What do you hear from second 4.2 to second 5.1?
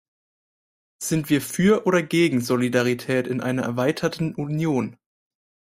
Union?